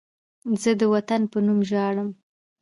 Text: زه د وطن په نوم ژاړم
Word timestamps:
زه 0.61 0.71
د 0.79 0.81
وطن 0.93 1.21
په 1.31 1.37
نوم 1.45 1.59
ژاړم 1.69 2.09